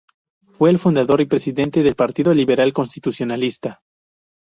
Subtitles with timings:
[0.53, 3.83] Fue fundador y presidente del Partido Liberal Constitucionalista.